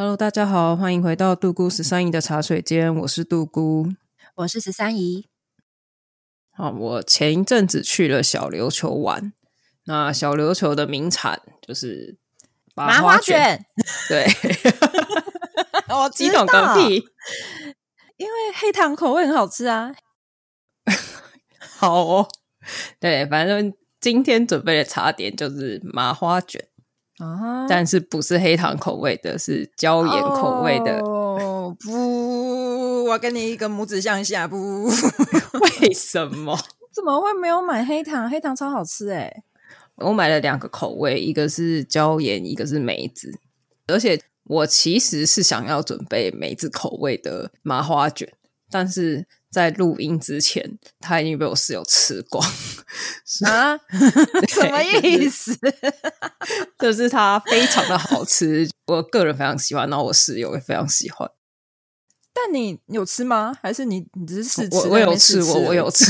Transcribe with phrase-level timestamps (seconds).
[0.00, 3.86] Hello，大家好，欢迎回到杜姑十三姨的茶水间，我是杜姑，
[4.36, 5.28] 我是十三姨。
[6.52, 9.34] 好，我前一阵子去了小琉球玩，
[9.84, 12.16] 那小琉球的名产就是
[12.74, 13.66] 麻花卷，
[14.08, 14.26] 对，
[15.94, 17.04] 我激动个屁，
[18.16, 19.94] 因为黑糖口味很好吃啊。
[21.76, 22.26] 好哦，
[22.98, 26.69] 对，反正今天准备的茶点就是麻花卷。
[27.26, 27.66] 啊！
[27.68, 30.98] 但是不是黑糖口味的，是椒盐口味的。
[31.00, 34.48] 哦不，我跟你一个拇指向下。
[34.48, 34.84] 不，
[35.80, 36.58] 为什么？
[36.92, 38.28] 怎么会没有买黑糖？
[38.28, 39.42] 黑糖超好吃哎！
[39.96, 43.38] 我买了两个口味，一个是椒盐，一个是梅子。
[43.86, 48.32] 而且我其实是想要准备梅子口味的麻花卷，
[48.70, 49.26] 但是。
[49.50, 52.44] 在录音之前，他已经被我室友吃光
[53.46, 53.76] 啊！
[54.48, 55.54] 什么意思？
[56.78, 61.28] 就是、就是它非常的好吃，我个人非常喜欢，然后我室友也非常喜欢。
[62.32, 63.52] 但你有吃吗？
[63.60, 64.76] 还是你你只是试吃？
[64.76, 66.04] 我我有吃，我 我有吃。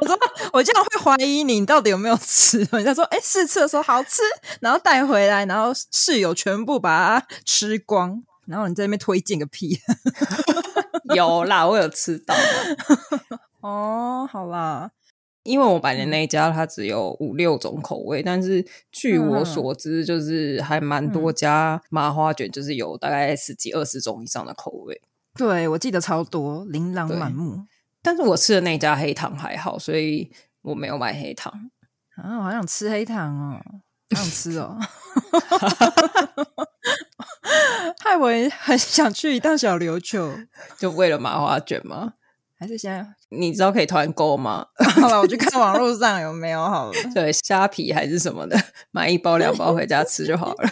[0.00, 0.18] 我说
[0.52, 2.58] 我这样会怀疑你，你到底有没有吃？
[2.72, 4.20] 人家说哎，试吃的时候好吃，
[4.60, 9.80] 然后带回来，然后室友全部把它吃光，然后你在那边推荐个屁！
[11.14, 12.34] 有啦，我有吃到。
[13.60, 14.90] 哦，好啦，
[15.42, 25.00] 因为我买的那一家它只有五六种口味，但是据我所知，就是还蛮多家麻花卷，就是有大概十几二十种以上的口味。
[25.34, 27.64] 对，我记得超多，琳琅满目。
[28.02, 30.30] 但是我吃的那家黑糖还好，所以
[30.62, 31.70] 我没有买黑糖。
[32.16, 33.80] 啊，我好想吃黑糖哦，好
[34.14, 34.78] 想吃哦。
[38.00, 40.32] 害我也很想去一趟小琉球，
[40.78, 42.14] 就为了麻花卷吗？
[42.56, 44.66] 还是现在你知道可以团购吗？
[45.00, 46.94] 好了，我去看网络上有没有好了。
[47.14, 48.56] 对，虾皮还是什么的，
[48.90, 50.70] 买一包两包回家吃就好了。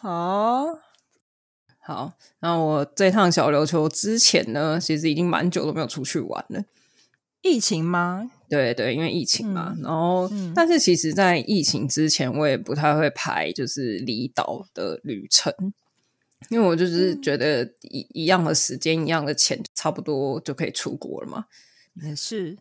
[0.00, 0.78] 好
[1.80, 6.62] 好，那我这趟小琉球之前呢，其实已经蛮久都没有出去玩了。
[7.42, 8.30] 疫情吗？
[8.48, 15.52] 对对，因为疫情嘛，嗯、然后、嗯、但是其实，在疫情之前，我也不太会排就是离岛的旅程，
[16.48, 21.44] 因为我就是觉得一、嗯、一样的时间、一样的钱，差不多就可以出国了嘛。
[22.02, 22.56] 也是。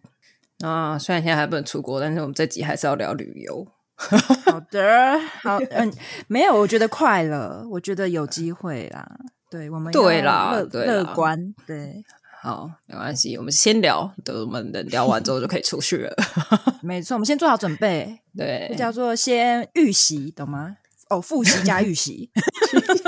[0.62, 3.68] 啊虽然现在还不能出国，但是我们这集还是要聊旅游。
[3.96, 5.94] 好的， 好，嗯，
[6.28, 9.18] 没有，我觉得快了，我觉得有机会啦。
[9.50, 12.03] 对，我们对啦，对啦，乐观，对。
[12.42, 16.16] 好，没关系，我们先聊，等我们等聊完之后就可以出去了。
[16.84, 20.78] 没错，我们先做好准备，对，叫做先预习，懂吗？
[21.09, 22.30] 哦，复习加预习，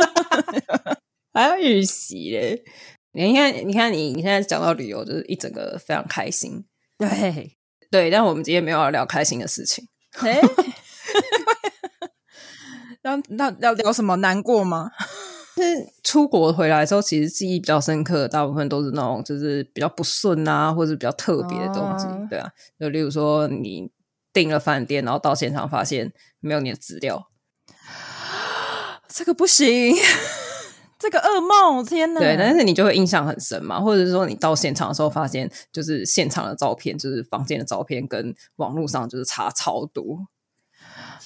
[1.34, 2.64] 还要预习嘞。
[3.12, 6.66] 你看，你看，你你现在讲到旅游，就是一整个非常开心，
[6.98, 7.58] 对
[7.92, 8.10] 对。
[8.10, 9.86] 但我们今天没有要聊开心的事情，
[10.22, 10.40] 哎，
[13.04, 14.16] 那那要聊什么？
[14.18, 14.92] 难过吗？
[15.62, 22.50] 是出国回来之后，其实记忆比较深刻的，大部分都是那种就是比较不顺啊，或者比较特别的东西，哦、对啊，
[22.80, 23.92] 就例如说你
[24.32, 27.30] 订了饭店，然后到现场发现没有你的资料，
[29.10, 29.96] 这个不行，
[31.00, 32.20] 这个噩梦，天哪！
[32.20, 40.28] 对，但是你就会印象很深嘛，或者是说你到现场的时候发现，就是现场的照片，就是房间的照片跟网络上就是差超多，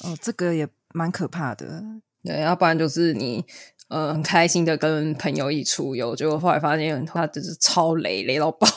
[0.03, 1.83] 哦，这个也蛮可怕的，
[2.23, 3.45] 对，要不然就是你。
[3.89, 8.67] 呃，很开心的跟朋友一起出游，结果后来发现他就是超雷，雷到爆，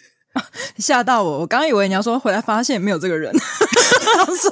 [0.78, 1.40] 吓到我！
[1.40, 3.30] 我刚以为你要说回来发现没有这个人，
[4.16, 4.50] 然后说，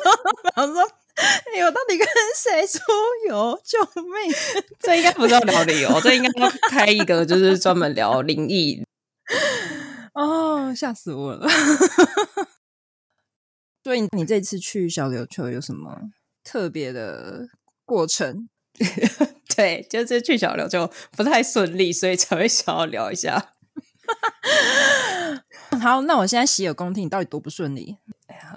[0.56, 0.83] 然后说，
[1.15, 2.06] 哎呦，到底跟
[2.37, 2.81] 谁出
[3.28, 3.59] 游？
[3.65, 4.34] 救命！
[4.78, 8.84] 这应该不是要聊旅游，这应该要开一个就是专门聊灵异。
[10.12, 11.49] 哦，吓死我了！
[13.83, 15.99] 所以你这次去小琉球有什么
[16.43, 17.49] 特别的
[17.84, 18.49] 过程？
[19.56, 23.53] 对，就是去小琉球不太顺利，所以才会想要聊一下。
[25.81, 27.97] 好，那我现在洗耳恭听，你到底多不顺利？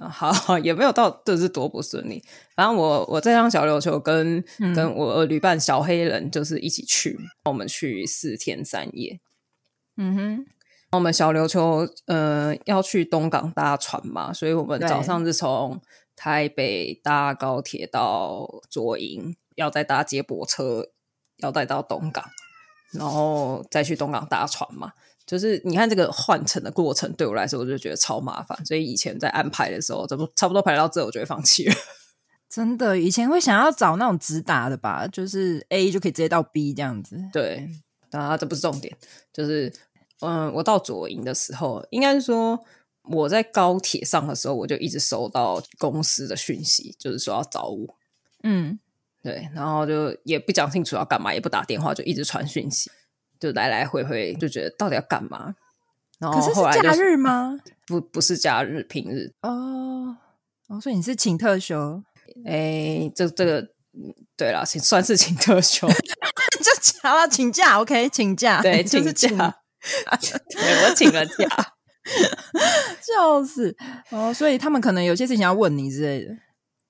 [0.10, 2.24] 好，也没有到就是多不顺利。
[2.56, 9.20] 反正我我这趟小琉球跟、嗯、跟我旅伴小黑人就是一起去，我们去四天三夜。
[9.98, 10.46] 嗯哼，
[10.92, 15.82] 我们小琉球呃要去东港搭船嘛，所以我们早上是从
[16.18, 19.38] 台北搭高铁到左营。
[19.56, 20.88] 要再搭接驳车，
[21.38, 22.24] 要带到东港，
[22.92, 24.94] 然后再去东港搭船嘛。
[25.26, 28.64] 就是你看这个换乘的过程，对我来说我就觉得超麻烦。
[28.64, 31.74] 所以以前在安排的时候，差不差不多排到这，我就会放弃了。
[32.48, 37.18] 真的，以前会想要找那种直达的吧，就是 A 就可以直接到 B 这样子。
[37.34, 37.68] 对，
[38.12, 38.96] 当然这不是重点。
[39.34, 39.74] 就是
[40.22, 42.64] 嗯，我到左营的时候，应该是说
[43.12, 47.96] 我在高铁上的时候，我就一直收到公司的讯息，就是说要找我。
[48.44, 48.80] 嗯。
[49.24, 52.90] 对，然后就也不讲清楚要干嘛，也不打电话，就一直传讯息，
[53.38, 55.56] 就来来回回，就觉得到底要干嘛？
[56.18, 57.60] 然后后来可是是假日吗？
[57.86, 60.16] 不，不是假日，平日哦。
[60.68, 62.02] 哦，所以你是请特休？
[62.46, 63.68] 哎，这这个，
[64.38, 65.88] 对了，请算是请特休，
[66.64, 66.72] 就
[67.02, 69.60] 讲了请假，OK，请假，对，请假，
[70.22, 71.74] 请 对，我请了假，
[73.02, 73.76] 笑死
[74.12, 74.34] 哦。
[74.34, 76.36] 所以他们可能有些事情要问你之类的。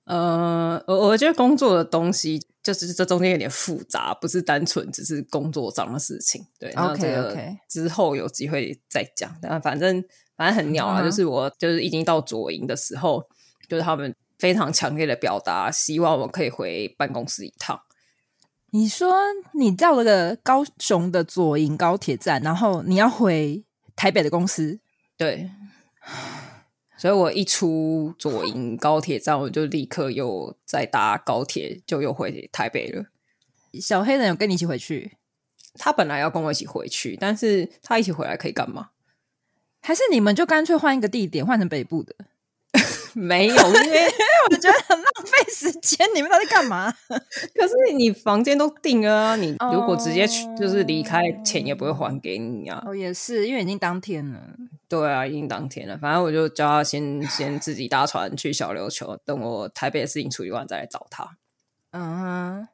[0.04, 6.46] 呃，我我觉得工作的东西就是这中间有点复杂，不是单纯只是工作上的事情。
[6.58, 9.34] 对，OK OK，之后有机会再讲。
[9.42, 10.02] 但反正
[10.36, 11.04] 反正很鸟啊，uh.
[11.04, 13.28] 就是我就是已经到左营的时候。
[13.68, 17.78] 就是他们非常强烈的表达，希望我可以回办公室一趟。
[18.70, 19.14] 你说
[19.52, 23.62] 你到了个高雄的左营高铁站，然后你要回
[23.94, 24.80] 台北的公司，
[25.18, 25.50] 对。
[26.96, 33.06] 所以我一出左营高铁站，我就立刻又再搭高铁，就又回台北了。
[33.80, 35.18] 小黑人有跟你一起回去？
[35.74, 38.90] 他本来要跟我一起回去，但是他一起回来可以干嘛？
[39.80, 42.16] 还是你们就干脆换一个地点，换成北部的？
[43.18, 44.06] 没有，因为
[44.50, 46.06] 我觉得很浪费时间。
[46.14, 46.92] 你们到底干嘛？
[47.08, 49.36] 可是你房间都定了啊！
[49.36, 52.82] 你如果直接去，就是离开，钱也不会还给你啊。
[52.86, 54.40] 哦，也是，因为已经当天了。
[54.88, 55.98] 对啊，已经当天了。
[55.98, 61.36] 反正我就叫他先 先自己搭船去小琉球，等我台北的事情处理完再来找他。
[61.90, 62.68] 嗯，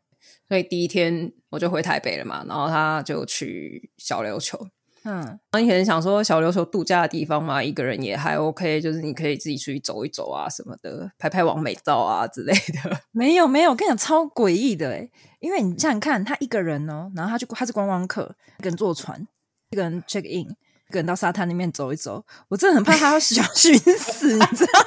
[0.46, 4.68] 所以第一天我就回台北了嘛，然后他就去小琉球。
[5.04, 13.00] 嗯，然后你可能想说小琉球度假的地方嘛，一个人也还 OK，就是你可以自己出去走一走啊，什么的，拍拍网美照啊之类的。
[13.12, 15.10] 没有没有，我跟你讲超诡异的诶，
[15.40, 19.26] 因为你想想看，他一个人哦，然后他就他是观光客，一个人坐船，
[19.70, 24.80] 一个人 check in，一个人到沙滩那边走一走，我真的很怕他要 想寻死，你知道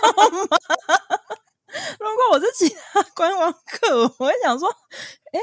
[0.50, 0.58] 吗？
[2.00, 4.68] 如果我是其他观光客，我会想说，
[5.32, 5.40] 哎，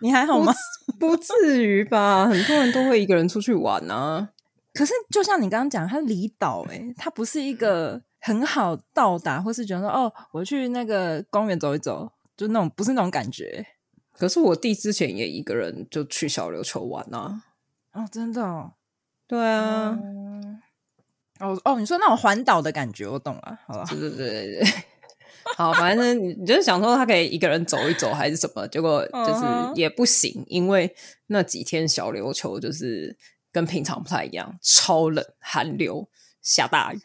[0.00, 0.52] 你还好吗？
[0.98, 4.30] 不至于吧，很多人都会一个人出去玩啊。
[4.72, 13.66] 可是就像你刚刚讲，它是离岛，诶，它不是一个很好到达，或是觉得说哦，我去那个公园走一走，就那种不是那种感觉。
[14.12, 17.42] 可是我弟之前也一个人就去小琉球玩啊。
[17.92, 18.72] 哦，真的哦？
[19.26, 19.98] 对啊。
[20.00, 20.60] 嗯、
[21.40, 23.58] 哦哦，你说那种环岛的感觉，我懂了。
[23.66, 24.84] 好了，对对对对对。
[25.56, 29.44] 好，反正你就是想说他可以一个人走一走还是什么，结果就是
[29.74, 30.46] 也不行，uh.
[30.48, 30.94] 因为
[31.26, 33.16] 那几天小琉球就是
[33.52, 36.08] 跟平常不太一样，超冷，寒流，
[36.40, 37.00] 下大雨，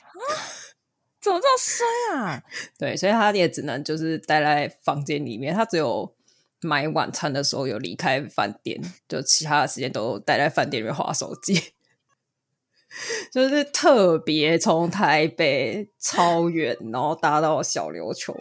[1.19, 1.85] 怎么这么衰
[2.17, 2.43] 啊？
[2.77, 6.15] 对，所以他也只能就是待在房间里面，他只有
[6.61, 11.73] 买晚餐的时候有离开饭店，就其他的时间都待在饭店里面划手机。
[13.31, 18.35] 就是特别从台北超远，然后搭到小琉球，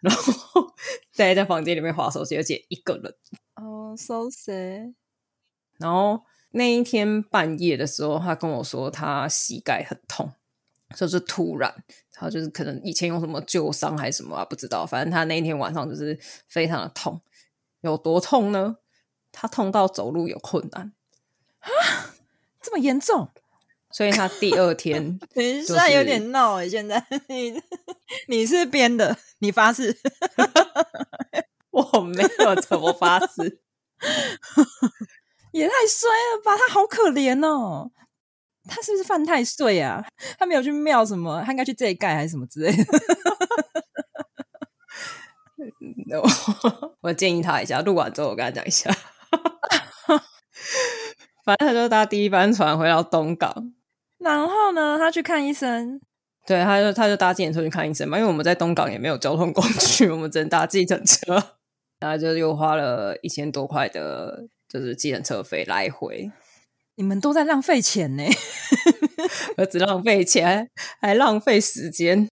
[0.00, 0.74] 然后
[1.16, 3.14] 待在房间里面划手机，而且一个人。
[3.54, 4.94] 哦、oh,，so sad。
[5.78, 10.32] 然后那一天半夜的时候，他跟我说他膝盖很痛，
[10.96, 11.74] 就是突然，
[12.12, 14.86] 他就是可能以前有什么旧伤还是什么啊，不知道。
[14.86, 17.20] 反正他那一天晚上就是非常的痛，
[17.82, 18.76] 有多痛呢？
[19.30, 20.92] 他痛到走路有困难
[21.60, 21.68] 啊，
[22.62, 23.30] 这么严重？
[23.90, 26.68] 所以他第二天， 等一下有点闹哎！
[26.68, 27.60] 现在你
[28.28, 29.96] 你是编的，你发誓？
[31.70, 33.60] 我没有怎么发誓，
[35.52, 36.56] 也太衰了吧！
[36.56, 37.90] 他好可怜哦，
[38.68, 40.04] 他是不是犯太岁啊？
[40.38, 42.84] 他没有去庙什么，他应该去这一盖还是什么之类的。
[46.20, 48.94] 我我建议他一下，录完之后我跟他讲一下。
[51.44, 53.72] 反正他就搭第一班船回到东港。
[54.18, 56.00] 然后呢，他去看医生。
[56.46, 61.56] 对，他就他就搭计程车去看医生嘛，因为我们在东港也没有交通工具，我们只能搭计程车。
[62.00, 66.30] 然后就又花了一千多块的，就是计程车费来回。
[66.94, 68.24] 你们都在浪费钱呢，
[69.56, 70.70] 不只浪费钱，
[71.00, 72.28] 还浪费时间。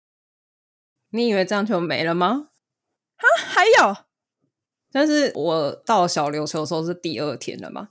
[1.10, 2.50] 你以为这样就没了吗？
[3.18, 3.96] 啊，还有。
[4.92, 7.90] 但是我到小琉球的时候是第二天了嘛。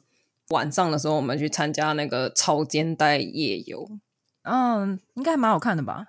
[0.50, 3.88] 晚上的时候，我们去参加那个潮间带夜游，
[4.42, 6.06] 嗯，应该还蛮好看的吧？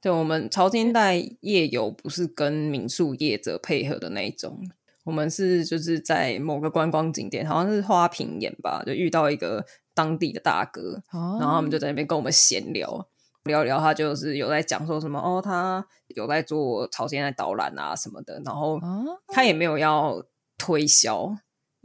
[0.00, 4.60] 对，我们潮间带夜游不是跟民宿业者配合的那一种，
[5.04, 9.64] 我们是就是在某个观光景点，好像是花瓶岩吧，就遇到一个
[9.94, 13.08] 当地的大哥，哦、然后我们就在那边跟我们闲聊，
[13.44, 18.80] 聊聊，他就是有在讲说什么哦，他有在做潮间带导览啊什么的，然后
[19.28, 20.24] 他也没有要
[20.58, 21.36] 推销。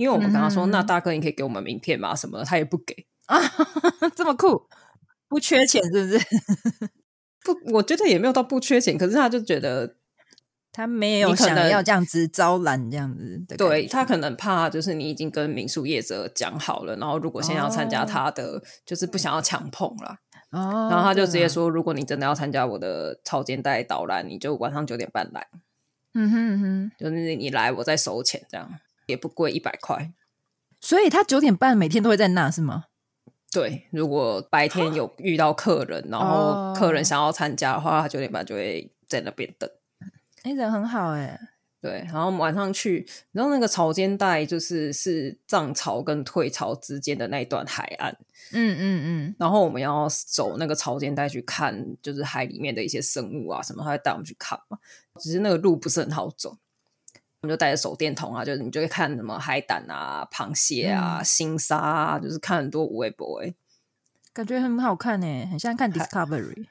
[0.02, 2.16] 因为我们跟他说、嗯，那大哥，你可以给我们名片吗？
[2.16, 3.40] 什么的，他也不给啊，
[4.16, 4.68] 这么酷，
[5.30, 6.20] 不缺钱是不是？
[7.46, 9.96] 不，我觉得也没有到不缺钱，可是他就觉得
[10.74, 20.18] 他没有想要这样子招揽这样子的，对，他可能怕就是你已经跟民宿业者讲好了，然后如果现在要参加他的，哦、就是不想要强碰了。
[20.52, 25.48] 哦，然后他就直接说，如果你真的要参加我的超间带导览，你就晚上九点半来。
[26.14, 28.70] 嗯哼嗯哼，就是你来我再收钱，这样
[29.12, 30.12] 也不贵，一百块。
[30.80, 32.86] 所以他九点半每天都会在那，是吗？
[33.52, 39.70] 对，如果白天有遇到客人，然后客人想要参加的话，哦、他九点半就会在那边等。
[40.44, 41.40] 哎，人很好哎。
[41.82, 48.16] 对，然后晚上去，然后那个潮间带就是是涨潮跟退潮之间的那一段海岸。
[48.54, 49.36] 嗯嗯嗯。
[49.40, 54.78] 然后我们要走那个潮间带去看，就是海里面的一些生物啊什么，他会带我们去看嘛。
[55.20, 56.56] 只是那个路不是很好走，
[57.42, 63.56] 我们就带着手电筒啊，就是你就会看什么海胆啊、螃蟹啊、星沙啊，就是看很多无尾博诶，
[64.32, 66.68] 感觉很好看诶，很像看 Discovery。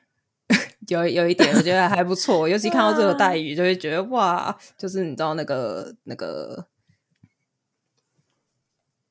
[0.86, 2.48] 有有一点，我觉得还不错。
[2.48, 6.66] 尤其看到这个 待遇，就会觉得哇，就是你知道那个那个，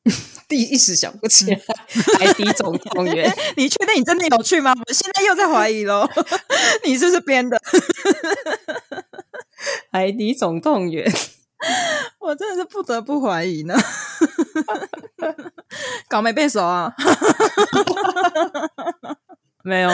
[0.47, 1.59] 第一时想不起来。
[2.19, 4.73] 海底总动员，你确定你真的有去吗？
[4.87, 6.09] 我现在又在怀疑喽，
[6.85, 7.61] 你是不是编的？
[9.91, 11.09] 海底总动员，
[12.19, 13.75] 我真的是不得不怀疑呢。
[16.07, 16.93] 搞没背熟啊？
[19.63, 19.89] 没有，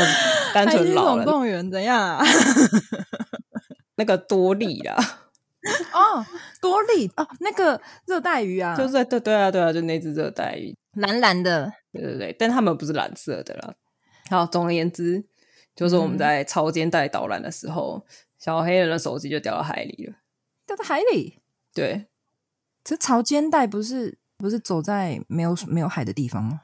[0.54, 2.24] 单纯老动员怎样啊？
[3.98, 4.96] 那个多利啦，
[5.92, 6.24] 哦，
[6.62, 13.74] 多利哦，那个热带鱼啊，就是对对啊对啊，就那只热带鱼，蓝蓝的，对对对，但他们不是蓝色的啦。
[14.30, 15.26] 好，总而言之，
[15.76, 20.14] 就是我们在潮间带导览的时候，嗯、小黑人的手机就掉到海里了，
[20.68, 21.42] 掉到海里。
[21.76, 22.08] 对，
[22.84, 26.62] 这潮间带不是不是走在没有没有海的地方吗？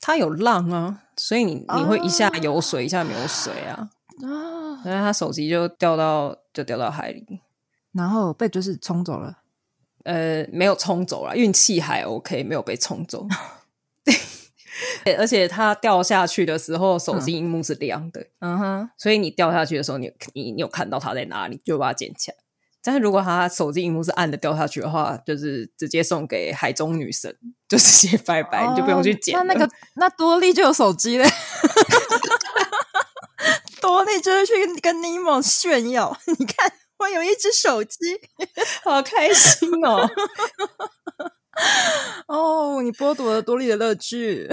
[0.00, 2.86] 它有浪啊，所以你你会一下有水，oh.
[2.86, 3.90] 一下没有水啊。
[4.22, 7.40] 啊，然后他手机就掉到就掉到海里，
[7.92, 9.38] 然后被就是冲走了。
[10.04, 13.26] 呃，没有冲走了，运气还 OK，没有被冲走。
[15.04, 18.26] 对，而且它掉下去的时候，手机荧幕是亮的。
[18.40, 22.36] 嗯哼，所以你掉下去的时候，你你你有看到它在哪里，就把它捡起来。
[22.82, 27.34] 但是如果他手机荧幕是暗的掉下去的话，就是直接送给海中女神，
[27.68, 29.34] 就直接拜拜，哦、你就不用去捡。
[29.36, 31.28] 那那个那多利就有手机嘞，
[33.80, 38.18] 多利就是去跟尼莫炫耀， 你看我有一只手机，
[38.82, 40.08] 好开心哦！
[42.28, 44.48] 哦，你剥夺了多利的乐趣。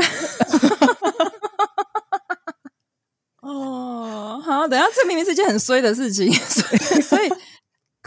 [3.41, 7.01] 哦，好，等下，这明明是一件很衰的事情，所以。
[7.01, 7.29] 所以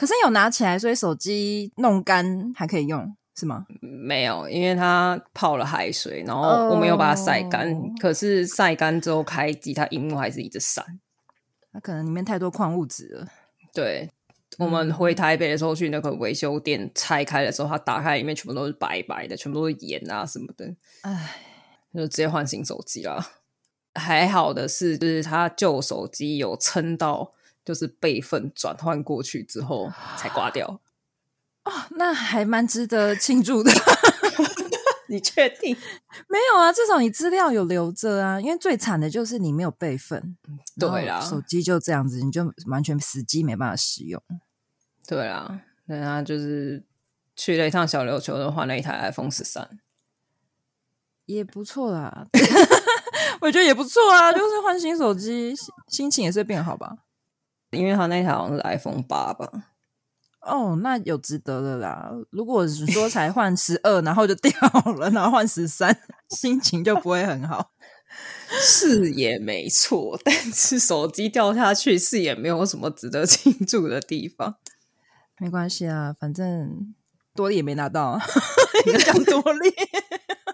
[0.01, 3.67] 可是有拿起来，所以手机弄干还可以用，是吗？
[3.83, 7.71] 没有，因为它泡了海水，然后我没有把它晒干。
[7.71, 8.01] Oh.
[8.01, 10.83] 可是晒干之后开机，它荧幕还是一直闪。
[11.71, 13.29] 它可能里面太多矿物质了。
[13.75, 14.09] 对，
[14.57, 20.75] 我们回台北的时候去那个维修店拆开的时候，它打开里面全部都是白白的，全部都是盐啊什么的。
[21.03, 21.37] 唉，
[21.93, 23.23] 就直接换新手机了。
[23.95, 27.33] 还好的是，就是它旧手机有撑到。
[27.71, 30.81] 就是备份转换过去之后才挂掉
[31.63, 33.71] 哦，那还蛮值得庆祝的。
[35.07, 35.77] 你确定？
[36.29, 38.41] 没有啊，至少你资料有留着啊。
[38.41, 40.37] 因为最惨的就是你没有备份，
[40.81, 44.21] 对啦，手机就这样子，你就完全死机，没办法使用。
[45.07, 46.83] 对啊，那他就是
[47.37, 49.79] 去了一趟小琉球，就换了一台 iPhone 十三，
[51.27, 52.27] 也不错啦。
[53.41, 55.55] 我觉得也不错啊，就是换新手机，
[55.87, 56.99] 心情也是变好吧。
[57.71, 59.49] 因为他那台好像是 iPhone 八吧？
[60.41, 62.11] 哦，那有值得的啦。
[62.31, 64.51] 如果是说才换十二，然后就掉
[64.97, 65.95] 了，然后换十三，
[66.31, 67.73] 心情就不会很好。
[68.49, 74.57] 是也没错，但是手机掉下去是也没有什么值得庆祝的地方。
[75.39, 76.95] 没关系啊，反正
[77.35, 78.21] 多利也没拿到啊。
[78.87, 79.73] 你讲多利，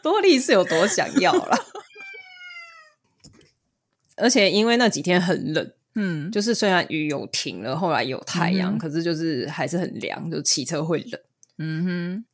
[0.03, 1.59] 多利是有多想要啦。
[4.19, 5.73] 而且因为那几天很冷。
[5.97, 11.21] 嗯，就是虽然雨有停了，后来有太阳，嗯、可是就是还是很凉，就骑车会冷。
[11.59, 12.25] 嗯哼，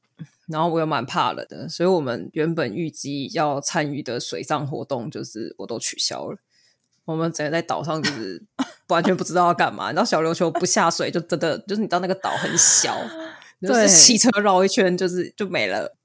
[0.49, 6.37] 然后我又蛮怕冷的，所以我们原本预计要参与的水上活动，就是我都取消了。
[7.05, 8.43] 我们整个在岛上就是
[8.89, 9.91] 完全不知道要干嘛。
[9.91, 12.97] 你知道小琉球不下水，就真的就是你知道那个岛很小，
[13.63, 15.97] 就是骑车绕一圈就是就没了。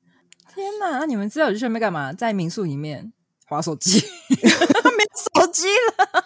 [0.54, 1.00] 天哪！
[1.00, 2.14] 那你们知道我去那边干嘛？
[2.14, 3.12] 在民宿里面
[3.46, 4.00] 划手机，
[4.30, 5.04] 没
[5.40, 6.24] 手机了。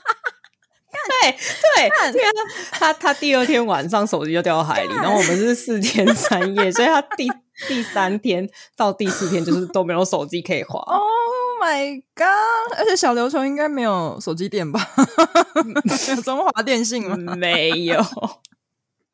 [1.22, 2.42] 对对，天哪！
[2.72, 7.28] 他他第二天晚上手机就掉到海里，然后我们是四天三夜，所以他第
[7.68, 10.80] 第三天到第四天就是都没有手机可以滑。
[10.80, 11.02] Oh
[11.62, 12.78] my god！
[12.78, 14.80] 而且小琉球应该没有手机店吧？
[15.84, 17.16] 没 有中华电信吗？
[17.36, 18.04] 没有。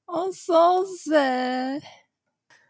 [0.09, 1.81] Oh so sad。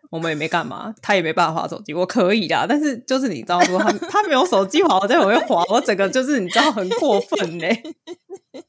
[0.09, 2.65] 我们也没干嘛，他也没办法划手机，我可以啦。
[2.67, 7.67] 但是就是你知道说他他没有手机划，我在我会滑，我整个就是你知道很过分呢。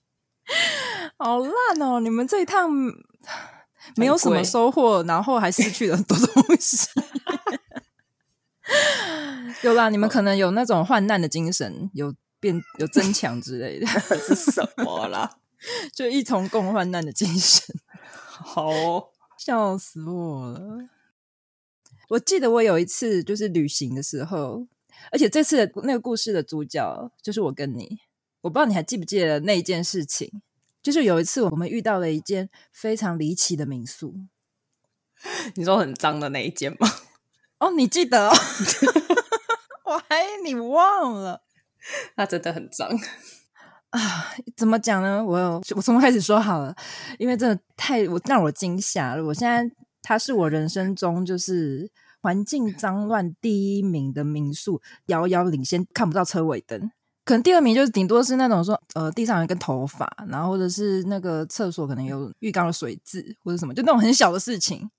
[1.18, 2.00] 好烂哦！
[2.00, 2.70] 你们这一趟
[3.96, 6.88] 没有什么收获，然后还失去了很多东西。
[9.62, 13.86] 有啦，你们可能有那种患难的精神，有变有增强之类的，
[14.18, 15.38] 是什么啦？
[15.92, 17.74] 就一同共患难的精神。
[18.14, 20.88] 好哦，笑死我了！
[22.10, 24.66] 我记得我有一次就是旅行的时候，
[25.10, 27.98] 而且这次的那个故事的主角就是我跟你。
[28.42, 30.40] 我不知道你还记不记得那一件事情，
[30.82, 34.14] 就是有一次我们遇到了一间非常离奇的民宿。
[35.54, 36.88] 你说很脏的那一间吗？
[37.58, 38.32] 哦，你记得哦？
[39.86, 41.42] 我还你忘了？
[42.16, 42.88] 那真的很脏
[43.90, 44.32] 啊！
[44.56, 45.24] 怎么讲呢？
[45.24, 46.76] 我我从头开始说好了，
[47.18, 49.24] 因为真的太我让我惊吓了。
[49.24, 51.90] 我现在它是我人生中就是
[52.20, 56.92] 环境脏乱第一名的民宿，遥遥领先，看不到车尾灯。
[57.28, 64.90] 可能第二名就是顶多是那种说，呃，地上有一根头发，然后或者是那个厕所可能有浴缸的水渍或者什么，就那种很小的事情。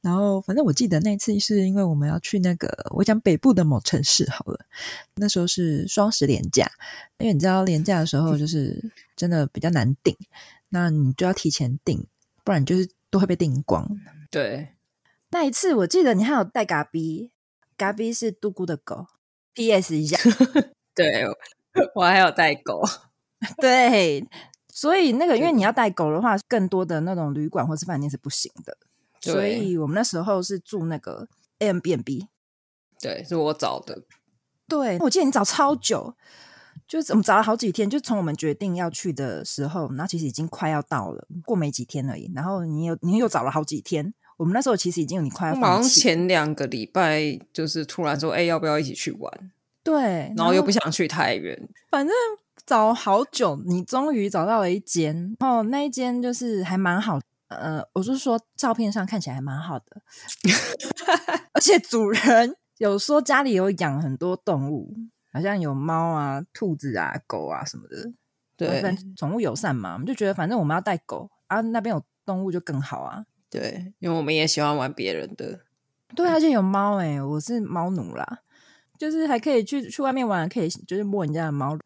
[0.00, 4.66] 然后反正我记得那次是因为我们要去那个，我讲北部的某城市好了，
[5.14, 6.72] 那时候是双十连假，
[7.18, 10.16] 因为你知道连假的时候就是真的比较难订，
[10.70, 12.08] 那你就要提前订，
[12.42, 13.96] 不然就是都会被订光。
[14.28, 14.70] 对，
[15.30, 17.30] 那一次我记得你还有带嘎比，
[17.76, 19.06] 嘎比是杜姑的狗。
[19.54, 19.96] P.S.
[19.96, 20.18] 一下。
[20.96, 21.24] 对，
[21.94, 22.82] 我还有带狗，
[23.60, 24.26] 对，
[24.72, 25.52] 所以那个，因为。
[25.52, 28.76] 你要带狗的话，更多的那种旅馆或是饭店是不行的，
[29.20, 31.28] 所以我们那时候是住那个
[31.60, 32.26] Airbnb，
[33.00, 34.02] 对，是我找的，
[34.68, 36.14] 对，我记得你找超久，
[36.86, 49.50] 就是我们找了好几天，就从我们决定要去的时候，然后其实已经快要到了，过没几天而已，然后你又你又找了好几天，我们那时候其实已经有你快要放弃，好像前两个礼拜就是突然说，哎，要不要一起去玩？
[49.86, 51.56] 对，然后又不想去太远，
[51.88, 52.12] 反正
[52.66, 60.02] 找好久，你终于找到了一间，然后那一间就是还蛮好，呃，我就是说照片上看起来还蛮好的，
[61.54, 64.92] 而且主人有说家里有养很多动物，
[65.32, 68.10] 好像有猫啊、兔子啊、狗啊什么的，
[68.56, 75.60] 对，反正宠物友善嘛，我们就觉得反正我们要带狗啊，那边有动物就更好啊，对，因为我们也喜欢玩别人的，
[76.16, 78.40] 对，而且有猫哎、欸，我是猫奴啦。
[78.98, 81.78] 就是还可以去去外面玩，可以就是摸人家的猫。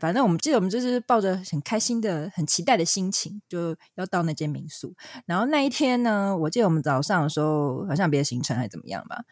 [0.00, 4.92] 反正我们记得我们就是抱着很开心的、很期待的心情，就要到那间民宿。
[5.24, 9.22] 然后那一天呢，我记得我们早上的时候好像别的行程还怎么样吧。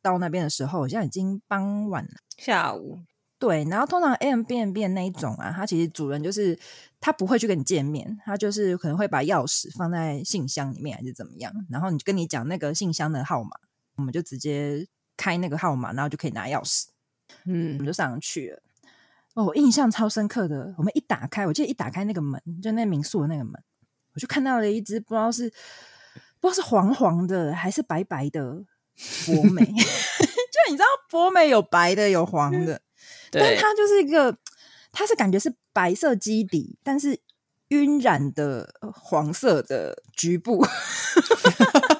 [0.00, 3.00] 到那边的时候好像已经傍晚了，下午。
[3.40, 6.56] 对，然后通常 Airbnb 那一种啊，它其实主人就是
[7.00, 13.50] 他不会去跟你见面，他就是可能会把钥匙放在信箱里面还是怎么样，然后你就跟你讲那个信箱的号码，
[13.96, 14.86] 我们就直接。
[15.16, 16.86] 开那个号码，然后就可以拿钥匙。
[17.44, 18.62] 嗯，我们就上去了。
[19.34, 23.52] 哦，我印象超深刻的，我们一打开，我记得一打开那个门，就那民宿的那个门，
[24.14, 25.48] 我就看到了一只不知道是
[26.38, 28.64] 不知道是黄黄的还是白白的
[29.26, 29.64] 博美。
[30.52, 32.82] 就你知道，博美有白的有黄的，
[33.30, 34.36] 但它就是一个，
[34.92, 37.18] 它是感觉是白色基底，但是
[37.68, 40.66] 晕染的黄色的局部。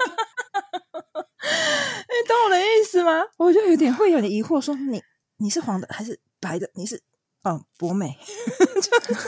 [2.33, 3.23] 你懂我的意思吗？
[3.37, 5.03] 我就有点会有点疑惑，说你
[5.37, 6.71] 你是黄的还是白的？
[6.75, 7.03] 你是
[7.43, 8.17] 嗯，博美，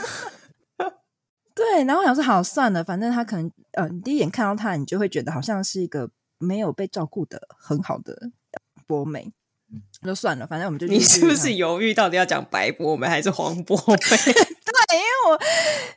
[1.53, 1.83] 对。
[1.83, 8.31] 然后我想说，好算了，反正他可能呃，你第一眼看到他，你就会觉得好像是一个没有被照顾的很好的
[8.87, 9.31] 博美。
[10.01, 10.87] 就算了，反正我们就。
[10.87, 13.95] 你是不是犹豫到底要讲白博美还是黄博美？
[14.87, 15.33] 对，因为我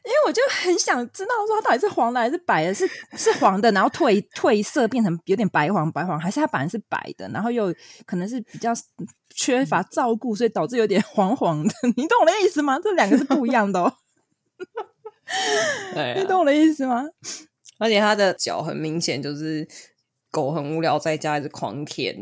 [0.05, 2.75] 因为我就很想知道说，它到底是黄的还是白的？
[2.75, 7.75] 是是黄的，然后褪褪色变成有点白黄白黄，还是它本来是白的，然后又
[8.07, 8.73] 可能是比较
[9.35, 11.75] 缺乏照顾，所以导致有点黄黄的。
[11.97, 12.79] 你懂我的意思吗？
[12.83, 13.93] 这两个是不一样的哦。
[15.95, 17.05] 对、啊，你懂我的意思吗？
[17.79, 19.69] 而且它的脚很明显就是
[20.31, 22.17] 狗很无聊，在家一直狂舔。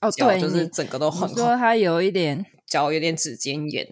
[0.00, 1.34] 哦，对，就是整个都很好。
[1.34, 3.86] 说它有一点脚有点指尖炎。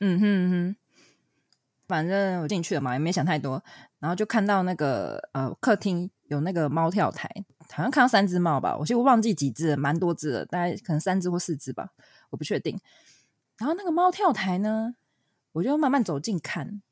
[0.00, 0.76] 嗯哼哼，
[1.86, 3.62] 反正我进去了嘛，也没想太多，
[3.98, 7.28] 然后就看到那个呃客厅有那个猫跳台，
[7.70, 11.90] 好像看到三只猫吧，我其实忘记几只了，蛮多只的，大概可能三只或四只吧，
[12.30, 12.80] 我不确定。
[13.58, 14.94] 然后那个猫跳台呢，
[15.52, 16.82] 我就慢慢走近看，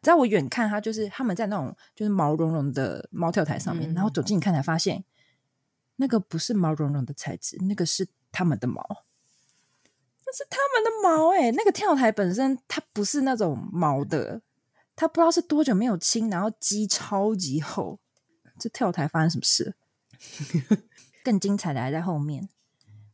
[0.00, 5.04] 在我远看，它就是他们在那种就是毛茸茸的猫跳台上面，嗯、然后走近看才发现。
[5.98, 9.04] 那个不是毛茸茸的材质，那个是他们的毛，
[10.26, 14.42] 那是他们的毛哎、那个跳台本身它不是那种毛的，
[14.96, 18.00] 它不知道是多久没有清，然后积超级厚，
[18.58, 19.76] 这跳台发生什么事？
[21.22, 22.48] 更精彩的还在后面。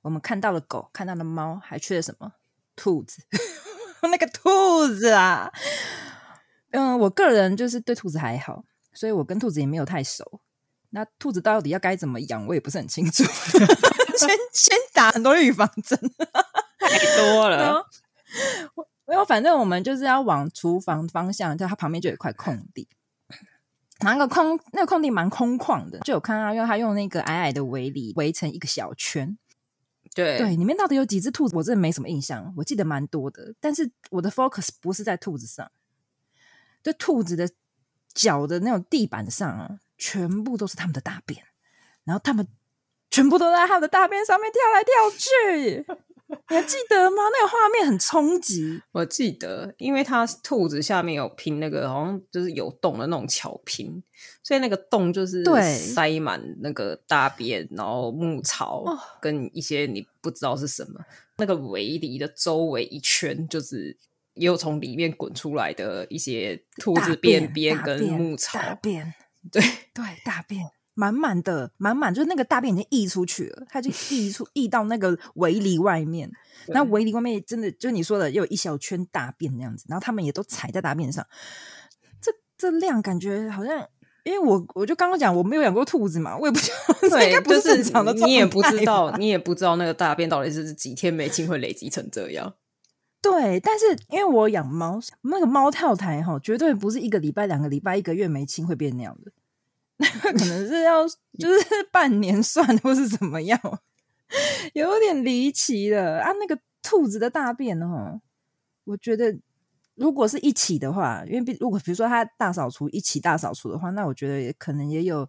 [0.00, 2.32] 我们看到了狗，看到了猫，还缺了什么？
[2.74, 3.22] 兔子。
[4.10, 5.52] 那个兔子啊，
[6.70, 10.40] 嗯，我个人就是对兔子还好，所以我跟兔子也没有太熟。
[10.90, 13.22] 那兔子到底要该怎么养，我也不是很清楚。
[14.18, 15.98] 先先打很多预防针，
[16.92, 17.86] 太多了。
[19.06, 22.88] 没有，反正我们就是要往厨房方向，就它旁边就有一块空地。
[24.00, 29.38] 那个空，那个空地蛮空旷的，就有看到，因为他用那个矮矮的围篱围成一个小圈。
[30.14, 31.56] 对对，里面到底有几只兔子？
[31.56, 32.52] 我真的没什么印象。
[32.56, 35.70] 我记得蛮多的，但是我的 focus 不是在兔子上，
[36.82, 37.48] 就兔子的
[38.12, 41.44] 脚的那种地板上啊，全部都是他们的大便，
[42.04, 42.46] 然后他们
[43.10, 45.86] 全部都在他的大便上面跳来跳去。
[46.50, 47.16] 你还记得吗？
[47.32, 48.80] 那个画面很冲击。
[48.92, 54.02] 我记得，因为它兔子下面有拼那个，好像就是有洞的那种巧拼，
[54.42, 58.84] 所以那个洞就是塞满那个大便，然后牧草
[59.20, 61.00] 跟一些你不知道是什么。
[61.00, 61.04] 哦、
[61.38, 63.96] 那个围篱的周围一圈，就是
[64.34, 69.04] 也有从里面滚出来的一些兔子便便跟牧草大便。
[69.04, 69.14] 大便
[69.50, 70.64] 对对，大便。
[70.94, 76.30] 满满的，满满，就是那个大便已经溢出去了，它就溢出 溢到那个围篱外面。
[76.68, 79.84] 那围篱外面真的，就你说的，又有一小圈大便那样子。
[79.88, 81.26] 然后他们也都踩在大便上，
[82.20, 83.88] 这这量感觉好像，
[84.24, 92.54] 因为我我就刚刚讲我没有养过兔子嘛，我也不知道， 对，应该不是正常的，就是你也不知道，你也不知道那个大便到底是几天没清会累积成这样。
[93.22, 99.30] 对，但是因为我养猫，那个猫跳台哈，绝对不是一个礼拜、两个礼拜、一个月没清会变那样的。
[100.22, 101.06] 可能是要
[101.38, 103.60] 就是半年算，或是怎么样，
[104.74, 106.32] 有点离奇了啊！
[106.40, 108.20] 那个兔子的大便哦，
[108.84, 109.36] 我觉得
[109.94, 115.28] 如果是一起的话，因为如果比如说他大扫除一起大扫除的话，那我觉得也可能也有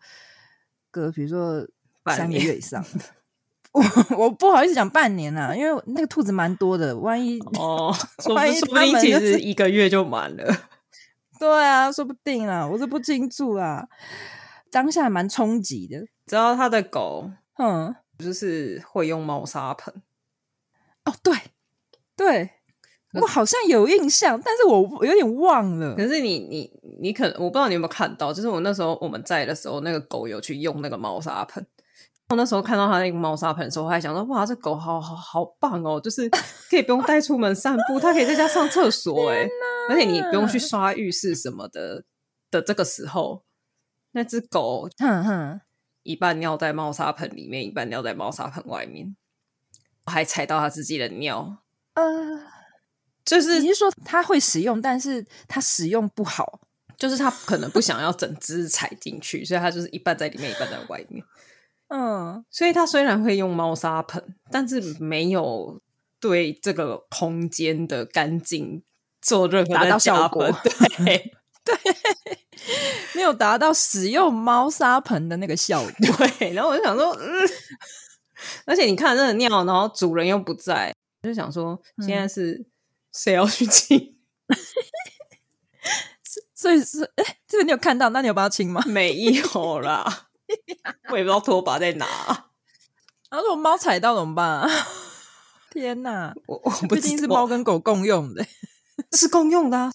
[0.92, 1.68] 个比如说
[2.16, 2.84] 三个月以上。
[3.72, 3.82] 我
[4.18, 7.92] 我不好意思讲半年啊，因为那个兔子蛮多的，万一哦，
[8.36, 10.56] 万一说不定其实一个月就满了。
[11.40, 13.88] 对啊，说不定啊，我是不清楚啊。
[14.74, 19.94] 当下蛮冲击的，知道他的狗，嗯，就是会用猫砂盆。
[21.06, 21.32] 哦，对，
[22.18, 22.50] 对，
[23.22, 25.94] 我好像有印象，但是我我有点忘了。
[25.96, 31.64] 可是你你你可能我不知道你有没有看到，就是我那时候我们在的时候，那个狗有去用那个猫砂盆。
[32.30, 36.28] 我那时候看到他那个猫砂盆的时候，我还想说，哇，这狗好好好棒哦，就是
[36.68, 39.48] 可以不用带出门散步，它可以在家上厕所， 哎，
[39.90, 42.06] 而且你不用去刷浴室什么的
[42.50, 43.44] 的这个时候。
[44.14, 45.62] 那只狗，哼哼，
[46.04, 49.16] 一半尿在猫砂盆里面，一半尿在猫砂盆外面，
[50.06, 51.58] 还踩到它自己的尿。
[51.96, 52.04] 呃，
[53.26, 56.62] 就是你是说它会使用，但是它使用不好，
[56.98, 61.24] 就是它可能不想要整只踩进去，所以它就是一半在里面，一半在外面。
[61.90, 65.82] 嗯，所以它虽然会用猫砂盆，但是没有
[66.20, 68.84] 对这个空间的干净
[69.22, 70.50] 做任何的效果。
[71.04, 71.34] 对。
[71.66, 71.76] 对，
[73.14, 75.92] 没有达到使用猫砂盆的那个效果。
[76.38, 77.50] 对，然后我就想说，嗯，
[78.66, 82.66] 而且你看那个尿，然后主人又不在，我就想说，现在是
[83.14, 83.98] 谁要去清？
[84.48, 84.58] 嗯、
[86.54, 88.10] 所以是，哎，这个你有看到？
[88.10, 88.84] 那你有帮他清吗？
[88.86, 90.28] 没有啦，
[91.12, 92.06] 我也不知道拖把在哪。
[93.30, 94.70] 然后如果猫踩到怎么办啊？
[95.72, 98.46] 天哪，我我不毕竟是猫跟狗共用的，
[99.18, 99.92] 是共用的啊。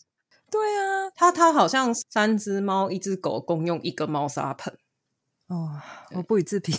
[0.51, 4.77] 对啊，他他好像三只猫一只狗共用一个猫砂盆
[5.49, 5.81] 哦，
[6.13, 6.77] 我不予置评。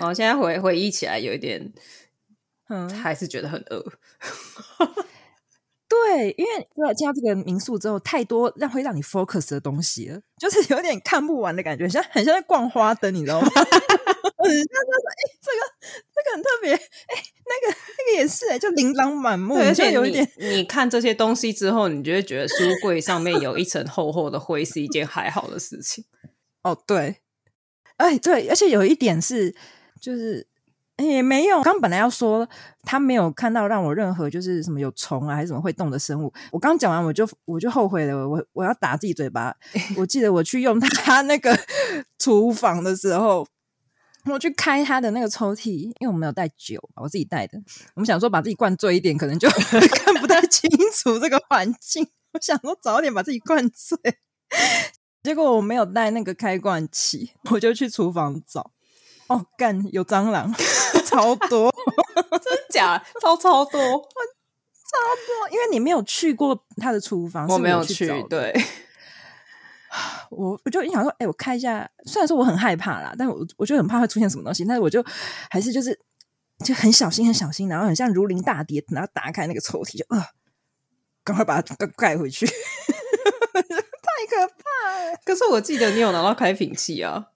[0.00, 1.72] 我 现在回回忆起来有一点，
[2.68, 3.84] 嗯，还是觉得很饿。
[5.88, 13.48] 对，因为进到这个民宿之后，太多让会让你 focus 的东西了，就是有点看不完的感觉，像很像在逛花灯，你知道吗？
[14.44, 15.60] 很像说，哎，这个
[16.14, 26.04] 这个很特别，哎，那个那个也是，哎，就琳琅满目，而且有一点，你看这些东西之后，你就会觉得书柜上面有一层厚厚的灰是一件还好的事情。
[26.62, 27.16] 哦，对，
[27.96, 29.54] 哎，对，而且有一点是，
[30.00, 30.48] 就是。
[30.98, 32.48] 也没有，刚本来要说
[32.84, 36.32] 他没有看到让我任何就是什么有虫啊还是什么会动的生物。
[36.52, 39.56] 我刚讲完我就我就后悔了，我我要打自己嘴巴。
[39.96, 41.58] 我记得我去用他那个
[42.20, 43.44] 厨房的时候，
[44.30, 47.58] 我去开他的那个抽屉，因为我没有带酒，我自己带的。
[47.94, 52.06] 我们想说把自己灌醉一点，可能就 看不太清楚这个环境。
[52.32, 53.98] 我想说早点把自己灌醉，
[55.22, 58.70] 结果我没有带那个开罐器，我就去厨房找。
[59.28, 60.54] 哦，干有蟑螂，
[61.06, 61.74] 超多，
[62.14, 63.02] 真假？
[63.20, 68.52] 超超多，超多，因为你没有去过他的厨房，我没有去，去对。
[70.30, 75.04] 我我就想说，哎、欸，我看一下，虽然说我很害怕啦，但我我就很怕会出现什么东西，但是我就
[75.50, 75.98] 还是就是
[76.64, 80.24] 就很小心很小心，然后很像如临大敌，然后打开那个抽屉，就呃，
[81.22, 82.46] 赶快把它盖回去，
[83.52, 83.62] 太
[84.30, 85.18] 可怕了。
[85.24, 87.28] 可是我记得你有拿到开瓶器啊，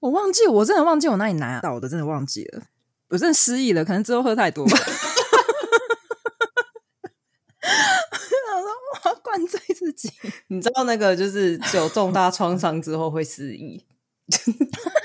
[0.00, 2.62] 我忘记，我真的忘记我哪里拿到的，真的忘记了，
[3.10, 4.78] 我真的失忆了，可能之后喝太多吧。
[9.22, 10.10] 灌醉自己，
[10.48, 13.84] 你知道那个就是有重大创伤之后会失忆，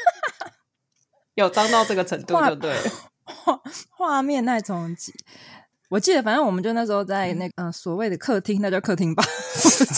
[1.36, 2.92] 有脏到这个程度就对了。
[3.26, 5.14] 画画面太冲击，
[5.90, 9.24] 我记得反正我们就那时候在那个、嗯、所谓的客厅，那叫客厅吧，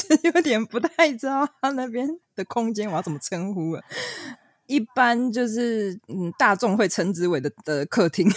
[0.10, 3.84] 我有点不太知道他那边的空间我要怎么称呼了。
[4.68, 8.30] 一般就是嗯，大众会称之为的的客厅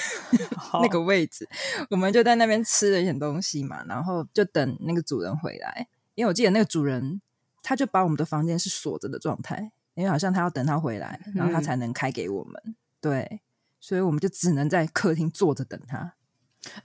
[0.82, 1.48] 那个位置，
[1.90, 5.86] 我们就在那边吃了一点东西嘛，然后就等那个主人回来。
[6.14, 7.20] 因为我记得那个主人，
[7.62, 12.54] 他就把我们的房间是锁着的状态，因为好像他要等他回来，然后他才能开给我们。
[12.64, 13.40] 嗯、对，
[13.80, 16.14] 所以我们就只能在客厅坐着等他。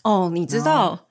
[0.03, 1.07] 哦，你知道？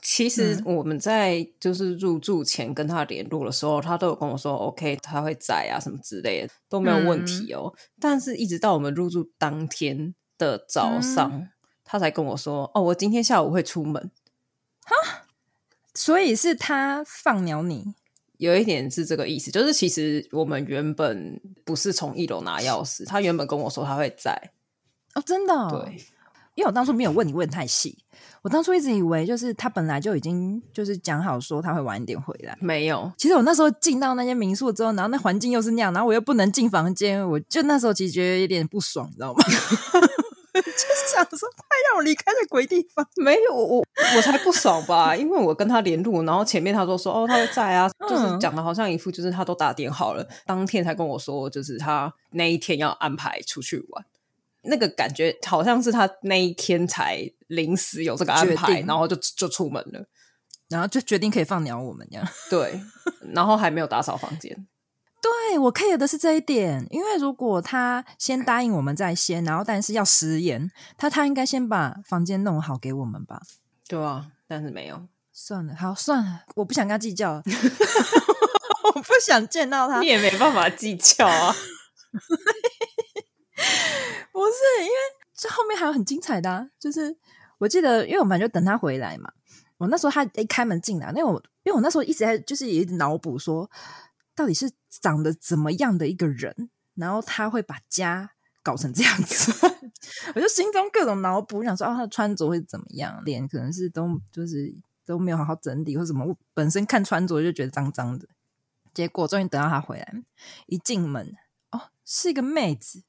[0.00, 7.72] 其实我们在就是入住前跟他联络的时候，嗯、他都有跟我说 OK，他会在啊什么之类的都没有问题哦。
[7.74, 11.48] 嗯、但是一直到我们入住当天的早上，嗯、
[11.84, 14.10] 他才跟我说哦，我今天下午会出门。
[15.98, 17.94] 哈，所以是他放鸟你，
[18.36, 24.52] 有一点是这个意思，就是其实我们原本不是从一楼拿钥匙，他原本跟我说他会在。
[25.14, 25.84] 哦，真的、哦？
[25.84, 26.00] 对。
[26.54, 27.96] 因为我当初没有问你问太细，
[28.42, 32.58] 我当初一直以为就是他本来就已经就是讲好说他会晚一点回来。
[32.60, 39.40] 没有，其实我那时候进到那间民宿之后，然后那环境又是那样，然后我又不能进房间，我就那时候其实觉得有点不爽，你知道吗？
[40.78, 43.04] 就是想说快让我离开这鬼地方。
[43.16, 43.84] 没有，我
[44.16, 54.04] 我才不爽吧，因为我跟他联络，然后前面他都说哦他会在啊，就是讲的好像一副就是他都打点好了，当天才跟我说就是他那一天要安排出去玩。
[54.62, 60.04] 那个感觉好像是他那一天才临时有这个安排，然后就就出门了，
[60.68, 62.28] 然后就决定可以放鸟我们这样。
[62.50, 62.80] 对，
[63.32, 64.66] 然后还没有打扫房间。
[65.28, 73.42] 对，我 care 的是这一点，因为如果他先答应我们在先，然后但是要食言，他他应该先把房间弄好给我们吧？
[73.86, 75.06] 对啊，但是没有。
[75.32, 77.42] 算了，好算了，我不想跟他计较，
[78.94, 81.54] 我不想见到他，你也没办法计较啊。
[84.32, 84.94] 不是，因为
[85.34, 87.16] 这后面还有很精彩的啊，就是
[87.58, 89.30] 我记得，因为我们就等他回来嘛。
[89.76, 93.70] 我那时候他一开门进来，那我因为我那时候一直在就是也一直脑补说，
[94.38, 98.30] 到底是长得怎么样的一个人，然后他会把家
[98.62, 99.52] 搞成这样子。
[100.36, 104.72] 我就心中各种脑补，想说哦，他的穿着会怎么样，脸可能是都就是
[105.04, 108.28] 都没有好好整理或什么，我本身看穿着就觉得脏脏的。
[108.94, 110.14] 结果终于等到他回来，
[110.66, 111.34] 一进门
[111.72, 113.02] 哦，是一个妹子。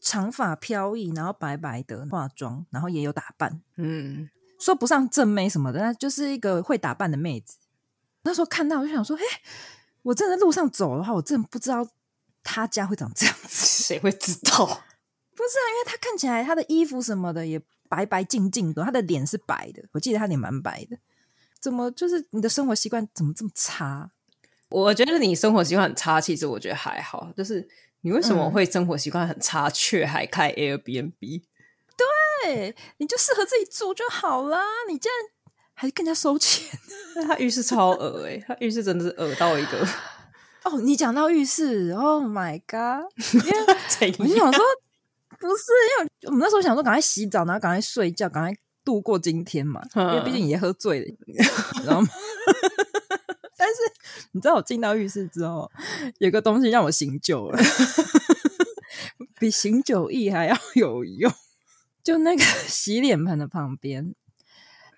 [0.00, 7.56] 长发飘逸，然后白白的化妆，然后也有打扮，嗯，说不上正妹什么的，那就是一个会打扮的妹子。
[8.22, 9.22] 那时候看到我就想说，哎，
[10.08, 11.86] 我真的在路上走的话，我真的不知道
[12.42, 14.66] 他家会长这样子， 谁会知道？
[14.66, 20.98] 不是啊，因为他看起来他的衣服什么的也白白净净的，他的脸是白的，我记得他脸蛮白的。
[21.60, 24.10] 怎么就是你的生活习惯怎么这么差？
[24.70, 27.68] 我觉得你生活习惯很差，其实我觉得还好，就是。
[28.02, 31.42] 你为什么会生活习惯很差，却、嗯、还开 Airbnb？
[32.44, 34.62] 对，你就适合自己住就好啦。
[34.88, 35.30] 你竟然
[35.80, 36.76] 还更加收钱？
[37.24, 39.78] 他浴室超恶哎、欸，他浴室真的是恶到一个。
[40.64, 43.06] 哦，你讲到浴室，Oh my god！
[43.46, 44.64] 因为我就想说，
[45.38, 48.52] 不是，因为我们那时候想说，赶快洗澡，然后赶快睡觉，赶快
[48.84, 49.80] 度过今天嘛。
[49.94, 51.34] 嗯、因为毕竟也喝醉了，你
[51.80, 52.08] 知道吗？
[53.56, 53.74] 但是
[54.32, 55.70] 你知道我进到浴室之后，
[56.18, 57.58] 有个东西让我醒酒了，
[59.38, 61.32] 比醒酒液还要有用。
[62.02, 64.14] 就那个洗脸盆的旁边，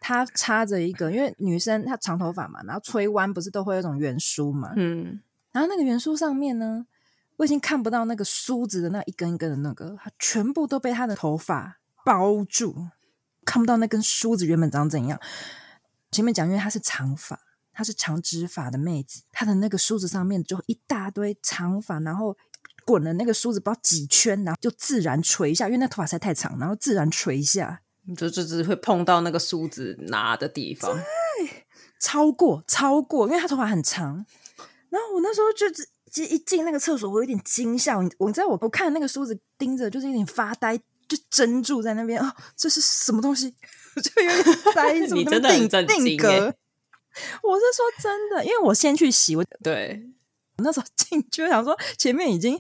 [0.00, 5.20] 它插着一个，因为女生她长头发嘛，然后吹弯不是都会有一种圆梳嘛，嗯，
[5.52, 6.86] 然后那个圆梳上面呢，
[7.36, 12.88] 我已经看不到那个梳子的那一根一根的那个，它全部都被她的头发包住，
[13.44, 15.20] 看不到那根梳子原本长怎样。
[16.10, 17.38] 前面讲，因为她是长发。
[17.72, 22.36] 她是长直发的妹子，她的那个梳子上面就一大堆长发，然后
[22.84, 27.80] 滚了那个梳子不知道几圈，然后就自然垂下，因为那头发实在太长，然后自然垂下，
[28.16, 31.66] 就就只会碰到那个梳子拿的地方，对，
[32.01, 34.25] 超过超过，因为他头发很长。
[34.88, 35.66] 然后我那时候就
[36.11, 40.77] 只一进那个厕所，我有点惊吓，我知道我我看那个梳子盯着，就是有点发呆，
[41.09, 43.55] 就怔住在那边哦，这是什么东西？
[44.03, 46.16] 就有点 呆，你真的很震惊。
[47.42, 50.01] 我是说真的，因为我先去洗，我对，
[50.62, 52.59] 那时候进去想说，前面已经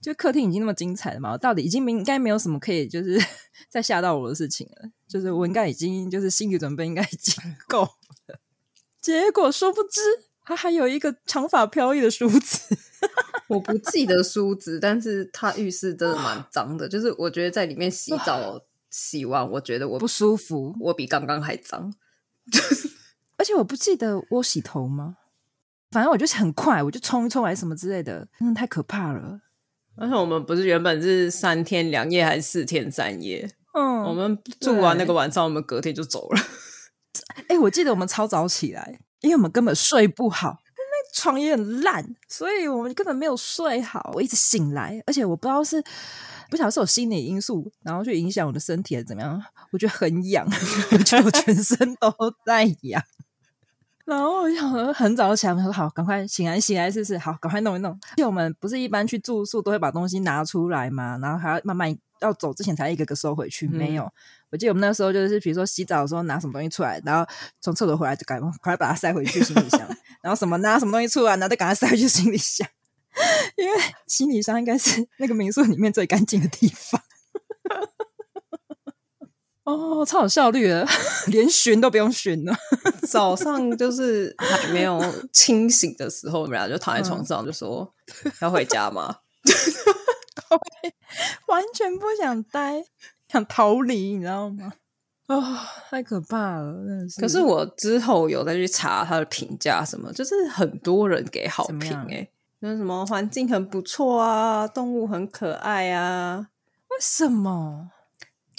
[0.00, 3.20] 就客厅已经那么精彩了嘛，到底已经没应该没有什么可以就是
[3.68, 7.34] 再吓到我的事情了，就是我应该已经就是心理准备应该已经
[7.68, 8.38] 够了。
[9.00, 10.00] 结果殊不知，
[10.44, 12.76] 他还有一个长发飘逸的梳子。
[13.48, 21.92] 我不记得梳子，但是他浴室真的蛮脏的，就是我觉得在里面洗澡洗完，我觉得我不舒服，我比刚刚还脏。
[22.50, 22.88] 就是
[23.36, 25.16] 而且我不记得我洗头吗？
[25.92, 29.40] 反正我就是很快，我就冲一冲还是什么之类的，真的太可怕了。
[29.94, 33.48] 而且我们不是原本是三天两夜还是四天三夜？
[33.74, 36.40] 嗯，我们住完那个晚上，我们隔天就走了。
[37.36, 44.10] 哎、欸，我记得我们超早起来，因为我们根本睡不好，那床也很烂，所以我们根本没有睡好。
[44.14, 45.82] 我一直醒来，而且我不知道是
[46.50, 50.46] 不晓得是有心理因素，然后去影响我的身体还是怎么样，我觉得很痒，
[50.92, 52.10] 我觉得我全身都
[52.46, 53.02] 在痒。
[54.04, 57.16] 然后我想说很早就起来，我说好，赶快醒来，醒来是不是？
[57.18, 57.92] 好，赶快弄一弄。
[58.16, 63.66] 因为我们不是一般去住宿都会把东西拿出来嘛，然后还要慢慢要走之前才一个个收回去。
[63.68, 64.10] 嗯、没有，
[64.50, 67.24] 我记得我们那时候就是，比如说洗澡的时候拿什么东西出来，然后
[67.60, 69.80] 从厕所回来就赶快赶快把它塞回去行李箱。
[70.20, 72.66] 然后什么拿什么东西出来，然后再赶快塞回去行李箱，
[73.56, 73.76] 因为
[74.08, 77.00] 行李箱应该是那个民宿里面最干净的地方。
[79.64, 80.84] 哦，超有效率的，
[81.28, 82.52] 连巡都不用巡了。
[83.08, 85.00] 早上就是还没有
[85.32, 87.92] 清醒的时候，我们俩就躺在床上，就说、
[88.24, 89.18] 嗯、要回家吗？
[91.48, 92.84] 完全不想待，
[93.28, 94.72] 想逃离，你知道吗？
[95.28, 97.20] 啊、哦，太可怕了，真的是。
[97.20, 102.28] 可是我之后有再去查他的评价，什么就是很多人给好评，哎，
[102.60, 106.48] 就是什么环境很不错啊，动物很可爱啊，
[106.88, 107.90] 为什么？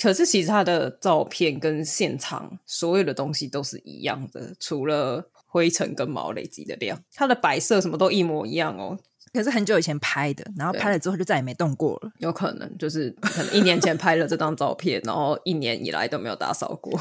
[0.03, 8.99] 可是其实他的照片跟现场所有的东西都是一样的，除了灰尘跟毛累积的量，它的白色什么都一模一样哦。
[9.31, 12.11] 可是很久以前拍的，然后拍了之后就再也没动过了。
[12.17, 16.99] 有可能就是可能一年前拍了这张照片，然后一年以来都没有打扫过。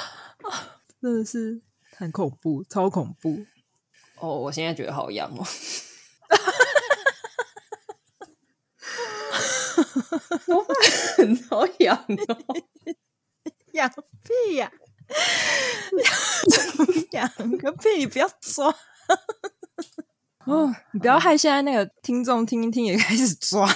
[1.02, 1.60] 真的是
[1.94, 3.44] 很恐怖，超恐怖。
[4.18, 5.44] 哦，我现在觉得好痒哦。
[10.48, 10.66] 我
[11.16, 11.96] 很好痒
[12.28, 12.36] 哦，
[13.72, 13.90] 痒
[14.22, 14.72] 屁呀、啊！
[17.12, 17.88] 痒个屁！
[17.98, 18.74] 你不要抓
[20.46, 20.74] 哦！
[20.92, 23.68] 你不要害现在那个听众听一听也开始抓。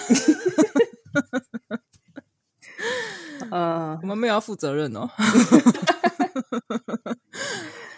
[3.51, 5.09] 呃，我们没有要负责任哦。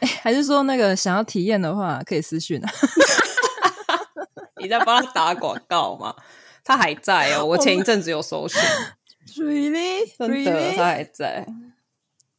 [0.00, 2.70] 哎，还是说那个想要体验的话，可以私讯啊。
[4.60, 6.14] 你在帮他打广告吗？
[6.70, 8.60] 他还在哦， 我前一阵子有搜寻
[9.34, 10.08] ，Really？
[10.16, 11.44] 真的，他还在。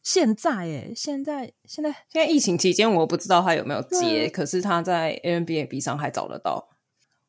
[0.02, 6.70] 现在哎，现在现在现在疫情期间，我不知道他有没有接，可是他在 Airbnb 上还找得到。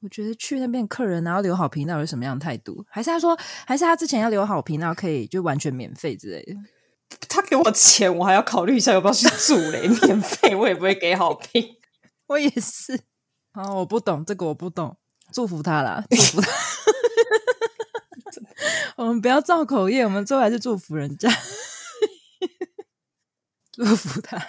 [0.00, 2.84] 我觉得去那边客人然后留好评，到底是什么样的态度？
[2.88, 3.36] 还是他说，
[3.66, 6.54] 还是他之前要留好评，然后可以就完全免费之类的？
[7.28, 9.88] 他给我钱，我还要考虑一下要不要去住嘞。
[10.06, 11.76] 免费我也不会给好评，
[12.28, 13.00] 我也是。
[13.52, 14.96] 好，我不懂这个，我不懂。
[15.32, 16.50] 祝福他啦，祝福他。
[18.96, 21.28] 我们不要造口业，我们最后还是祝福人家，
[23.72, 24.44] 祝福他。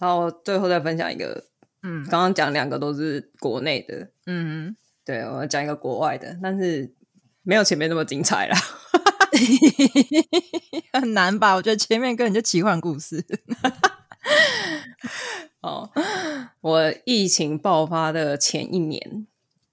[0.00, 1.46] 好，我最后再分享一个，
[1.82, 6.94] 嗯，刚刚讲两个都是国内的，嗯，对，我讲一个国外的，但是
[7.42, 8.56] 没有前面那么精彩了，
[10.92, 11.54] 很难吧？
[11.54, 13.24] 我觉得前面根本就奇幻故事。
[15.60, 15.90] 哦，
[16.60, 19.26] 我疫情爆发的前一年，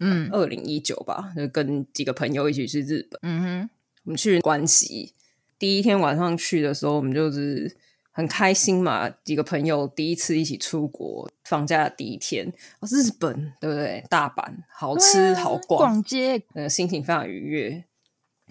[0.04, 3.20] 嗯，二零一九吧，就跟几个朋友一起去日本。
[3.22, 3.70] 嗯哼，
[4.06, 5.14] 我们去关西，
[5.60, 7.78] 第一天晚上去的时候，我们就是
[8.12, 14.04] 很开心嘛，几个朋友第一次一起出国，放假的第一天，哦，日本对不对？
[14.10, 17.84] 大阪好吃，啊，好逛，逛街，呃，心情非常愉悦。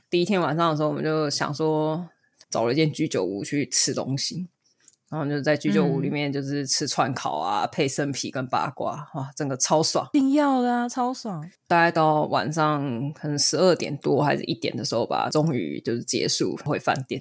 [0.08, 2.08] 第一天晚上的时候，我们就想说，
[2.48, 4.46] 找了一间居酒屋去吃东西。
[5.10, 10.08] 然后就在居酒屋里面，就是吃串烤啊，嗯、配生啤跟八卦，哇，整个超爽！
[10.12, 11.42] 一定要的啊，超爽！
[11.66, 17.20] 大概到晚上可能十二点多还是一点的时候吧，终于就是结束回饭店。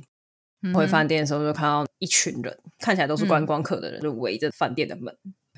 [0.62, 5.12] 嗯、回饭店的时候就看到一群人，看起来都是观光客的人，嗯、就围着饭店的门，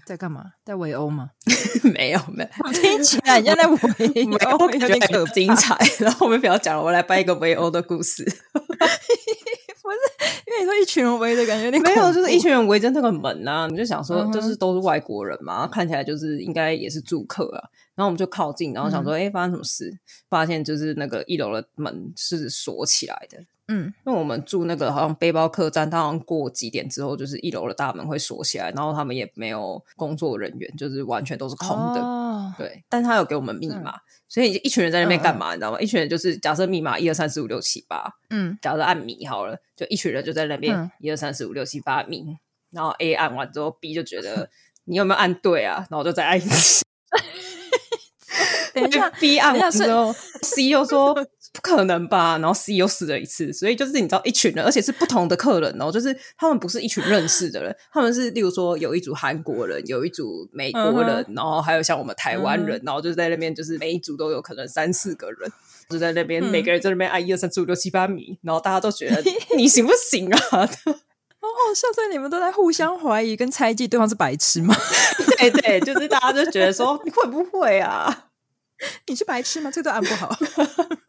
[0.05, 0.45] 在干嘛？
[0.63, 1.31] 在围殴吗？
[1.93, 5.75] 没有，没有，听起来像在 围殴，有点可精彩。
[5.99, 8.23] 然后我们不要讲了，我来掰一个围殴的故事。
[10.59, 17.69] 你说一群人围着，感觉没有，就是一群人围着那个门啊，你就想说，就是都是外国人嘛，看起来就是应该也是住客啊。
[17.95, 19.95] 然后我们就靠近，然后想说，哎、嗯，发生什么事？
[20.29, 23.37] 发现就是那个一楼的门是锁起来的，
[23.67, 32.01] 嗯，因为我们住那个好像背包客栈，它好像过几点之后，就是一楼的大门会锁起来，然后他们也没有工作人员，就是完全都是空的。
[32.01, 35.53] 哦、对，但是他有给我们密码，嗯、所以一群人在那边干嘛？
[35.53, 35.81] 嗯、你知道吗？
[35.81, 42.37] 一群人就是假设密码一二三四五六七八，嗯，假设按米好了，就一群人就在那边一二三四五六七八米，
[42.71, 44.49] 然后 A 按完之后，B 就觉得
[44.85, 45.85] 你有没有按对啊？
[45.91, 46.81] 然后就再按一次。
[48.73, 51.13] 等一下，B 按完之后，C 又说
[51.53, 65.51] 不可能吧，然后 C 又死了一次，所以就是你知道一群人，而且是不同的客人哦，就是他们不是一群认识的人，他们是例如说有一组韩国人，有一组美国人，然后还有像我们台湾人，然后就在那边，就是每一组都有可能三四个人，
[65.89, 69.21] 就在那边每个人在那边按一二三四五六七八米，然后大家都觉得
[69.57, 70.39] 你行不行啊？
[71.43, 74.73] 好好笑，所以你们都在互相怀疑跟猜忌对方是白痴吗？
[75.37, 78.27] 对对，就是大家就觉得说 你会不会啊？
[79.07, 79.69] 你是白痴吗？
[79.69, 80.33] 这个都按不好。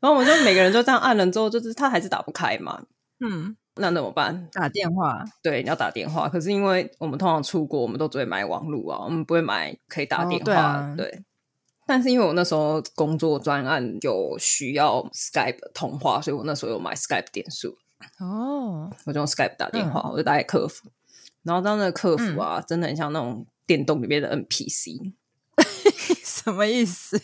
[0.00, 2.82] 然后我们就每个人就这样按了之后，就是他还是打不开嘛。
[3.22, 4.48] 嗯，那怎么办？
[4.50, 5.22] 打电话。
[5.42, 6.26] 对，你要打电话。
[6.28, 10.44] 可是因为我们通常出国，我们都只会买网路啊，我们不会买可以打电话。
[10.44, 11.22] 哦对，啊、对。
[11.86, 17.76] 但是因为我那时候工作专案有需要 Skype 通话，所以我那时候有买 Skype 点数。
[18.20, 18.90] 哦。
[19.04, 20.88] 我就用 Skype 打电话，嗯、我就打给客服。
[21.42, 25.12] 然后当那个客服啊，嗯、真的很像那种电动里面的 NPC。
[26.44, 27.20] 什么意思？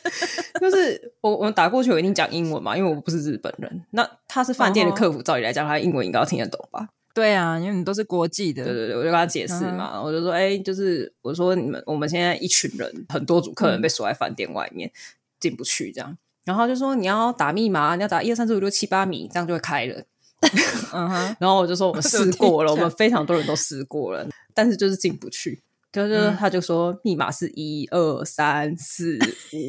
[0.60, 3.84] 就是我我们打过去，我一定讲英文嘛，因为我不是日本人。
[3.90, 6.88] 那他是饭店的客服，照理来讲，他英文应该要听得懂吧？
[7.14, 8.62] 对啊，因为你都是国际的。
[8.64, 14.90] 对对对，我就跟他解释嘛，嗯、我就说，哎、欸，就是我说你们我们现在一群人，很多组客人被锁在饭店外面，
[15.40, 16.16] 进、嗯、不去这样。
[16.44, 20.04] 然后就说你要打密码，你要打一二三四五六七八米，这样就会开了。
[20.92, 21.36] 嗯哼。
[21.40, 25.62] 然后我就说我们试过了， 我们非常多人都试过了，但是就是进不去。
[25.96, 29.18] 就是，他就说密码是一二三四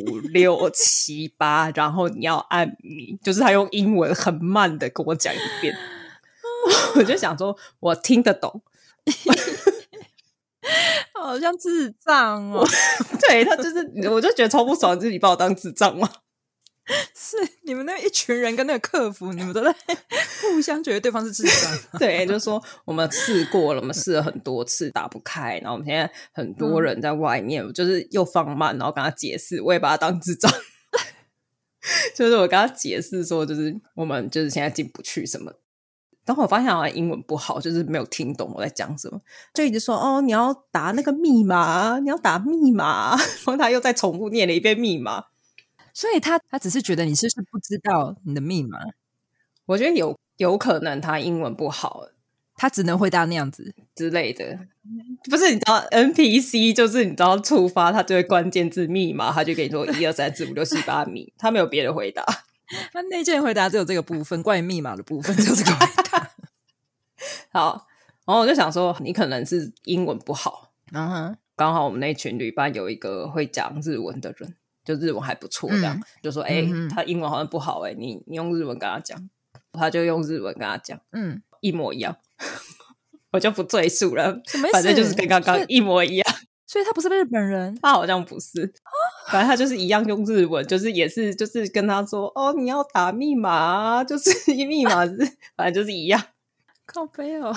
[0.08, 5.74] 五六七八， 然后你要按你，就是他用英文很慢的跟我讲一遍，
[6.98, 8.62] 我就想说，我听得懂，
[11.14, 12.68] 好像智障哦。
[13.22, 16.10] 对，他就是，我就觉得超不爽，就是你把我当智障吗？
[17.14, 19.76] 是你们那一群人跟那个客服，你们都在
[20.42, 21.78] 互相觉得对方是智障。
[22.00, 30.52] 对，就是说我们试过了，我们试了很多次打不开，然后我们现在很多人在外面，嗯、就是又放慢，然后跟他解释，我也把他当智障。
[32.16, 35.52] 就是我跟他解释说，就是我们就是现在进不去什么。
[36.26, 39.22] 然后我发现好像英文不好，就是没有听懂我在讲什么，
[39.54, 45.26] 就一直说哦，你要打那个密码，你要打密码，然后他又再重复念了一遍密码。
[45.98, 48.78] 所以他他只是觉得你是不是不知道你的密码？
[49.66, 52.04] 我觉得有有可能他英文不好，
[52.56, 54.60] 他只能回答那样子之类的。
[55.28, 62.24] 不是你知道 NPC 就是你知道触发他就会关键字密码，他就给你说一二三四五六七八米，他没有别的回答。
[62.94, 66.32] 他内建回答只有这个部分，关于密码的部分就是这个回答。
[67.50, 67.88] 好，
[68.28, 70.74] 然后我就想说，你可能是英文不好。
[70.92, 74.54] 嗯哼，刚好我们那群旅伴有一个会讲日文的人。
[74.88, 79.30] 就日文还不错，这样、嗯、就说，哎、他英文好像不好、欸，哎，你你用日文跟他讲，
[79.74, 82.16] 他就用日文跟他讲，嗯，一模一样，
[83.34, 86.36] 我就不赘述了，反正就是跟刚刚一模一样，
[86.66, 88.74] 所以他不是日本人，他好像不是，
[89.30, 94.32] 反正他就是一样用日文，就是也是就是跟他说，哦，你要打密码，就是
[94.66, 95.18] 密码是，
[95.58, 96.24] 反正就是一样，
[96.86, 97.54] 靠背哦。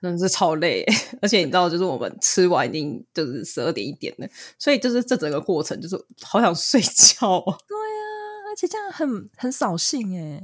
[0.00, 0.82] 真的是超累，
[1.20, 4.26] 而且你知道，就是我们吃完已经就是十二点一点了，
[4.58, 7.38] 所以就是这整个过程就是好想睡觉。
[7.68, 10.42] 对啊，而且这样很很扫兴哎。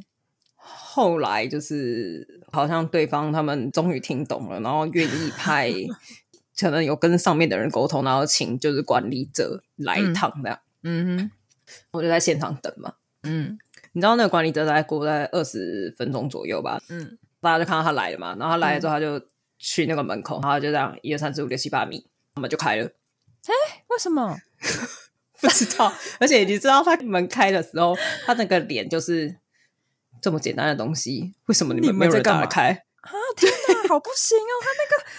[0.57, 5.73] 后来就是好像对方他们终于听懂了，然后愿意派，
[6.61, 10.59] 可能有跟上面的人沟通，然后请就是管理者来一趟这样。
[10.83, 11.31] 嗯哼，
[11.93, 12.93] 我就在现场等嘛。
[13.23, 13.57] 嗯，
[13.93, 16.79] 你知道那个管理者大概过在二十分钟左右吧？
[16.89, 19.19] 嗯，大家就看到他来了嘛，然后他来了之后他就。
[19.59, 22.85] 去那个门口，然后就这样一二三四五六七八米，门就开了。
[22.85, 24.37] 哎，为什么？
[25.41, 25.93] 不知道。
[26.19, 29.37] 而且你知道，他门开的时候，他那个脸就是
[30.21, 32.71] 这么简单的东西，为什么你们没有人打得开？
[33.01, 33.13] 啊！
[33.37, 33.53] 天
[33.83, 34.55] 哪， 好不行哦！
[34.63, 35.11] 他那个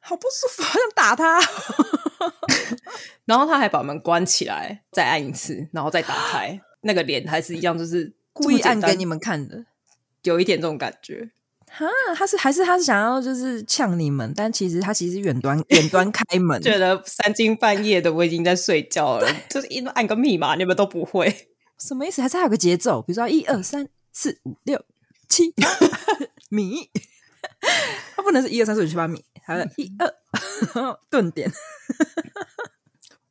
[0.00, 1.40] 好不舒服，好想打他。
[3.26, 9.66] 然后他还把门关起来，再按一次，然后再打开， 那个脸还是一样，就是故意按给你们看的，
[10.22, 11.30] 有一点这种感觉。
[11.76, 21.48] 哈，他是还是他是想要就是呛你们，但其实他其实远端远端开门，觉得三更半夜的我已经在睡觉了，就是一按个密码你们都不会，
[21.80, 22.22] 什么意思？
[22.22, 24.84] 还是还有个节奏，比如说一二三四五六
[25.28, 25.52] 七
[26.48, 26.88] 米，
[28.14, 31.50] 他不能是一二三四五六七八米，还有一二 顿点。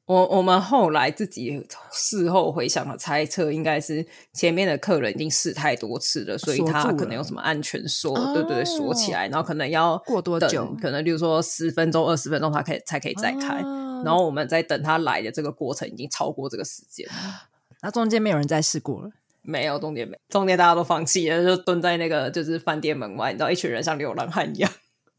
[0.06, 10.76] 我我们后来自己事后回想的猜测，应该是前面的客人已经试太多次了，所以他可能有什么安全锁，对对对，锁起来，然后可能要过多久？
[10.82, 13.62] 可能比如说十分钟、二十分钟，他可以才可以再开。
[13.62, 17.08] 哦、然后我们在等他来的这个过程已经超过这个时间，
[17.82, 19.10] 那中间没有人再试过了？
[19.41, 24.70] 没有，中间没，中间大家都放弃了，就蹲在那个就是饭店门外，你知道，一群人像流浪汉一样，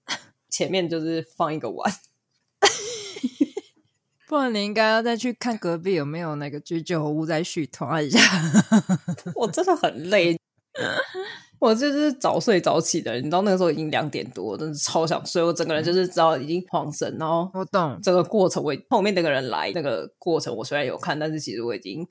[0.51, 1.91] 前面就是放一个碗。
[4.27, 8.19] 不然你应该要再去看隔壁有没有那个居酒屋再续团一下。
[9.35, 10.39] 我真的很累，
[11.61, 15.43] 我就是早睡早起的人，你知道那个时候已经两点多，真的超想睡。
[15.43, 18.73] 我整个人就是知道已经晃神，然后我懂这个过程我。
[18.73, 22.07] 我后面那个人来那个过程，我虽然有看，但是其实我已经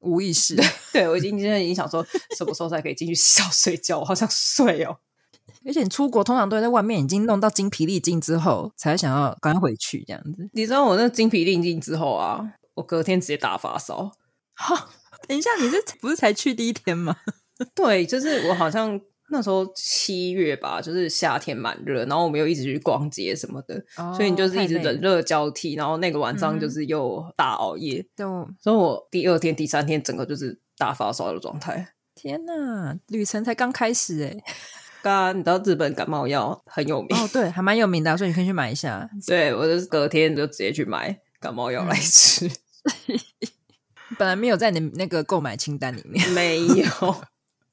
[0.00, 0.56] 无意识。
[0.92, 2.06] 对，我已经现在已经想说
[2.36, 4.98] 什么时候才可以进去 洗澡睡觉，我好想睡哦。
[5.66, 10.48] 而且你出国通常都在外面已经弄到精疲力尽之后，才想要赶快回去这样子。
[10.52, 14.12] 你知道我那精疲力尽之后啊，我隔天直接大发烧。
[14.54, 14.88] 哈，
[15.26, 17.16] 等一下，你这不是才去第一天吗？
[17.74, 31.94] 对，就是我好像那时候七月吧，就是夏天蛮热，然后我们又一直去逛街什么的，哦、所以你就是一直冷热交替，然后那个晚上就是又大熬夜，对、嗯，所以我第二天、第三天整个就是大发烧的状态。
[32.14, 34.36] 天哪，旅程才刚开始哎。
[35.02, 39.08] 刚你知道日本感冒药很有名哦，对，还蛮有名的，所以你可以去买一下。
[39.26, 42.46] 对，我就是隔天就直接去买感冒药来吃。
[42.46, 43.18] 嗯、
[44.18, 46.86] 本来没有在你那个购买清单里面， 没有，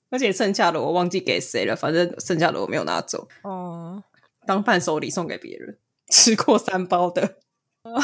[0.10, 4.04] 而且剩下的我忘记给谁了，反正剩下的我没有拿走哦，
[4.46, 5.78] 当伴手礼送给别人。
[6.08, 7.38] 吃过三包的，
[7.82, 8.00] 哦、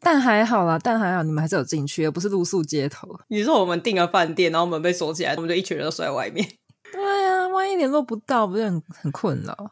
[0.00, 3.20] 但还好啦，但还好你们还是有进去，而不是露宿街头。
[3.28, 6.48] 你说我们订了饭店，然后门被锁起来，我们就一群人都睡在外面。
[6.90, 7.21] 对
[7.52, 9.70] 万一联络不到，不是很很困扰？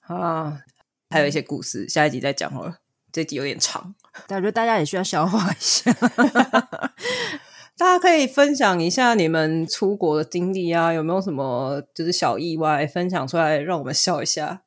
[0.00, 0.62] 好啦，
[1.08, 2.78] 还有一些故事，下一集再讲好了。
[3.12, 3.94] 这集有点长，
[4.28, 5.92] 但我觉得大家也需要消化一下。
[7.76, 14.60] 大家可以分享一下你们出国的经历啊，有没有什么就是小意外分享出来，让我们笑一下？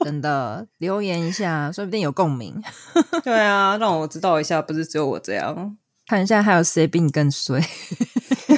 [0.00, 2.62] 真的，留言一下，说不定有共鸣。
[3.22, 5.76] 对啊，让我知道一下，不是只有我这样。
[6.06, 7.62] 看一下还有谁比你更衰。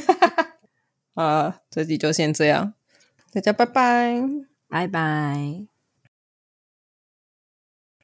[1.14, 2.74] 啊，这集就先这样。
[3.36, 4.22] 大家拜拜，
[4.70, 5.75] 拜拜。